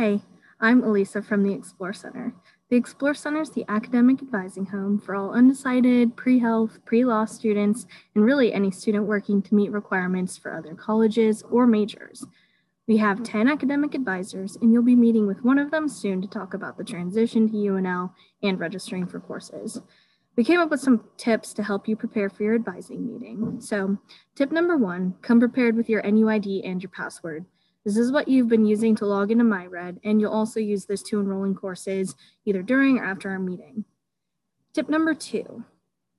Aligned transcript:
Hey, 0.00 0.22
I'm 0.60 0.84
Elisa 0.84 1.20
from 1.22 1.42
the 1.42 1.52
Explore 1.52 1.92
Center. 1.92 2.32
The 2.70 2.76
Explore 2.76 3.14
Center 3.14 3.40
is 3.40 3.50
the 3.50 3.64
academic 3.66 4.22
advising 4.22 4.66
home 4.66 5.00
for 5.00 5.16
all 5.16 5.32
undecided, 5.32 6.16
pre 6.16 6.38
health, 6.38 6.78
pre 6.84 7.04
law 7.04 7.24
students, 7.24 7.84
and 8.14 8.24
really 8.24 8.52
any 8.52 8.70
student 8.70 9.06
working 9.06 9.42
to 9.42 9.56
meet 9.56 9.72
requirements 9.72 10.38
for 10.38 10.54
other 10.54 10.76
colleges 10.76 11.42
or 11.50 11.66
majors. 11.66 12.24
We 12.86 12.98
have 12.98 13.24
10 13.24 13.48
academic 13.48 13.92
advisors, 13.92 14.56
and 14.62 14.72
you'll 14.72 14.84
be 14.84 14.94
meeting 14.94 15.26
with 15.26 15.42
one 15.42 15.58
of 15.58 15.72
them 15.72 15.88
soon 15.88 16.22
to 16.22 16.28
talk 16.28 16.54
about 16.54 16.78
the 16.78 16.84
transition 16.84 17.48
to 17.48 17.56
UNL 17.56 18.12
and 18.40 18.60
registering 18.60 19.04
for 19.04 19.18
courses. 19.18 19.82
We 20.36 20.44
came 20.44 20.60
up 20.60 20.70
with 20.70 20.78
some 20.78 21.08
tips 21.16 21.52
to 21.54 21.64
help 21.64 21.88
you 21.88 21.96
prepare 21.96 22.30
for 22.30 22.44
your 22.44 22.54
advising 22.54 23.04
meeting. 23.04 23.60
So, 23.60 23.98
tip 24.36 24.52
number 24.52 24.76
one 24.76 25.16
come 25.22 25.40
prepared 25.40 25.74
with 25.74 25.88
your 25.88 26.02
NUID 26.02 26.64
and 26.64 26.80
your 26.80 26.90
password. 26.90 27.46
This 27.84 27.96
is 27.96 28.12
what 28.12 28.28
you've 28.28 28.48
been 28.48 28.66
using 28.66 28.94
to 28.96 29.06
log 29.06 29.30
into 29.30 29.44
MyRed, 29.44 29.98
and 30.04 30.20
you'll 30.20 30.32
also 30.32 30.60
use 30.60 30.84
this 30.86 31.02
to 31.04 31.20
enroll 31.20 31.44
in 31.44 31.54
courses 31.54 32.14
either 32.44 32.62
during 32.62 32.98
or 32.98 33.04
after 33.04 33.30
our 33.30 33.38
meeting. 33.38 33.84
Tip 34.74 34.88
number 34.88 35.14
two, 35.14 35.64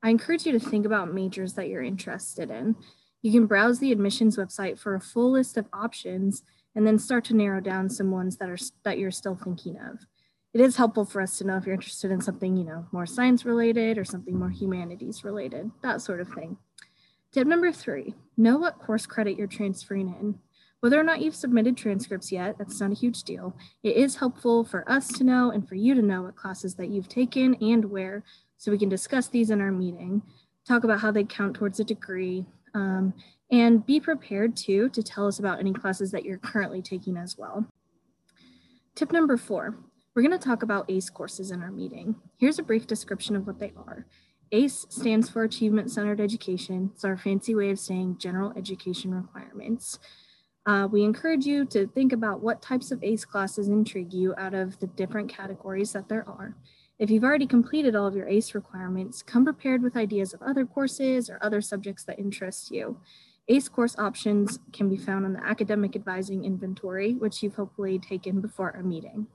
I 0.01 0.09
encourage 0.09 0.45
you 0.45 0.51
to 0.53 0.59
think 0.59 0.85
about 0.85 1.13
majors 1.13 1.53
that 1.53 1.67
you're 1.67 1.83
interested 1.83 2.49
in. 2.49 2.75
You 3.21 3.31
can 3.31 3.45
browse 3.45 3.79
the 3.79 3.91
admissions 3.91 4.37
website 4.37 4.79
for 4.79 4.95
a 4.95 5.01
full 5.01 5.31
list 5.31 5.57
of 5.57 5.67
options 5.73 6.43
and 6.75 6.87
then 6.87 6.97
start 6.97 7.25
to 7.25 7.35
narrow 7.35 7.59
down 7.59 7.89
some 7.89 8.11
ones 8.11 8.37
that 8.37 8.49
are 8.49 8.57
that 8.83 8.97
you're 8.97 9.11
still 9.11 9.35
thinking 9.35 9.77
of. 9.77 10.05
It 10.53 10.61
is 10.61 10.77
helpful 10.77 11.05
for 11.05 11.21
us 11.21 11.37
to 11.37 11.43
know 11.43 11.57
if 11.57 11.65
you're 11.65 11.75
interested 11.75 12.09
in 12.09 12.21
something, 12.21 12.57
you 12.57 12.63
know, 12.63 12.87
more 12.91 13.05
science 13.05 13.45
related 13.45 13.97
or 13.97 14.05
something 14.05 14.37
more 14.37 14.49
humanities 14.49 15.23
related, 15.23 15.69
that 15.83 16.01
sort 16.01 16.21
of 16.21 16.29
thing. 16.29 16.57
Tip 17.31 17.45
number 17.45 17.71
three, 17.71 18.15
know 18.37 18.57
what 18.57 18.79
course 18.79 19.05
credit 19.05 19.37
you're 19.37 19.45
transferring 19.45 20.09
in. 20.09 20.39
Whether 20.81 20.99
or 20.99 21.03
not 21.03 21.21
you've 21.21 21.35
submitted 21.35 21.75
transcripts 21.75 22.31
yet, 22.31 22.57
that's 22.57 22.79
not 22.79 22.91
a 22.91 22.95
huge 22.95 23.23
deal. 23.23 23.55
It 23.83 23.97
is 23.97 24.15
helpful 24.15 24.63
for 24.63 24.89
us 24.89 25.09
to 25.13 25.25
know 25.25 25.51
and 25.51 25.67
for 25.67 25.75
you 25.75 25.93
to 25.93 26.01
know 26.01 26.21
what 26.21 26.37
classes 26.37 26.75
that 26.75 26.89
you've 26.89 27.09
taken 27.09 27.55
and 27.55 27.85
where, 27.85 28.23
so 28.57 28.71
we 28.71 28.77
can 28.77 28.87
discuss 28.87 29.27
these 29.27 29.49
in 29.49 29.59
our 29.59 29.71
meeting, 29.71 30.21
talk 30.65 30.85
about 30.85 31.01
how 31.01 31.11
they 31.11 31.25
count 31.25 31.55
towards 31.55 31.79
a 31.79 31.83
degree, 31.83 32.45
um, 32.73 33.13
and 33.51 33.85
be 33.85 33.99
prepared 33.99 34.55
too 34.55 34.87
to 34.89 35.03
tell 35.03 35.27
us 35.27 35.39
about 35.39 35.59
any 35.59 35.73
classes 35.73 36.11
that 36.11 36.23
you're 36.23 36.37
currently 36.37 36.81
taking 36.81 37.17
as 37.17 37.37
well. 37.37 37.65
Tip 38.95 39.11
number 39.11 39.35
four, 39.35 39.77
we're 40.15 40.21
going 40.21 40.37
to 40.37 40.45
talk 40.45 40.63
about 40.63 40.89
ACE 40.89 41.09
courses 41.09 41.51
in 41.51 41.61
our 41.61 41.71
meeting. 41.71 42.15
Here's 42.37 42.59
a 42.59 42.63
brief 42.63 42.87
description 42.87 43.35
of 43.35 43.47
what 43.47 43.59
they 43.59 43.73
are. 43.75 44.05
ACE 44.51 44.85
stands 44.89 45.29
for 45.29 45.43
Achievement 45.43 45.91
Centered 45.91 46.21
Education. 46.21 46.91
It's 46.93 47.05
our 47.05 47.17
fancy 47.17 47.53
way 47.53 47.69
of 47.69 47.79
saying 47.79 48.17
general 48.17 48.53
education 48.55 49.13
requirements. 49.13 49.99
Uh, 50.69 50.85
we 50.85 51.03
encourage 51.03 51.47
you 51.47 51.65
to 51.65 51.87
think 51.87 52.13
about 52.13 52.41
what 52.41 52.61
types 52.61 52.91
of 52.91 53.03
ACE 53.03 53.25
classes 53.25 53.69
intrigue 53.69 54.13
you 54.13 54.35
out 54.37 54.53
of 54.53 54.77
the 54.77 54.85
different 54.85 55.27
categories 55.27 55.93
that 55.93 56.07
there 56.07 56.23
are. 56.29 56.55
If 56.99 57.09
you've 57.09 57.23
already 57.23 57.47
completed 57.47 57.95
all 57.95 58.05
of 58.05 58.15
your 58.15 58.27
ACE 58.27 58.53
requirements, 58.53 59.23
come 59.23 59.45
prepared 59.45 59.81
with 59.81 59.97
ideas 59.97 60.31
of 60.31 60.43
other 60.43 60.67
courses 60.67 61.27
or 61.27 61.39
other 61.41 61.59
subjects 61.59 62.03
that 62.03 62.19
interest 62.19 62.69
you. 62.69 62.99
ACE 63.47 63.67
course 63.67 63.97
options 63.97 64.59
can 64.71 64.87
be 64.87 64.95
found 64.95 65.25
on 65.25 65.33
the 65.33 65.43
academic 65.43 65.95
advising 65.95 66.45
inventory, 66.45 67.15
which 67.15 67.41
you've 67.41 67.55
hopefully 67.55 67.97
taken 67.97 68.39
before 68.39 68.69
a 68.69 68.83
meeting. 68.83 69.25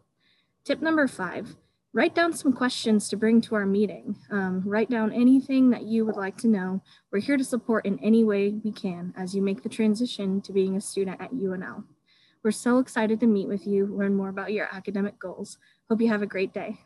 Tip 0.65 0.81
number 0.81 1.09
five, 1.09 1.57
write 1.95 2.14
down 2.14 2.33
some 2.33 2.53
questions 2.53 3.09
to 3.09 3.17
bring 3.17 3.41
to 3.41 3.55
our 3.55 3.64
meeting. 3.64 4.19
Um, 4.31 4.62
write 4.67 4.91
down 4.91 5.12
anything 5.12 5.70
that 5.70 5.84
you 5.84 6.05
would 6.05 6.17
like 6.17 6.36
to 6.39 6.48
know. 6.48 6.83
We're 7.12 7.20
here 7.20 7.36
to 7.36 7.45
support 7.45 7.86
in 7.86 8.01
any 8.01 8.25
way 8.25 8.59
we 8.64 8.73
can 8.73 9.14
as 9.17 9.34
you 9.34 9.41
make 9.41 9.62
the 9.62 9.69
transition 9.69 10.41
to 10.42 10.53
being 10.53 10.77
a 10.77 10.81
student 10.81 11.20
at 11.20 11.33
UNL. 11.33 11.84
We're 12.42 12.51
so 12.51 12.78
excited 12.78 13.20
to 13.20 13.27
meet 13.27 13.48
with 13.48 13.67
you, 13.67 13.86
learn 13.86 14.14
more 14.14 14.28
about 14.28 14.53
your 14.53 14.69
academic 14.75 15.19
goals. 15.20 15.56
Hope 15.89 16.01
you 16.01 16.09
have 16.09 16.20
a 16.20 16.27
great 16.27 16.53
day. 16.53 16.81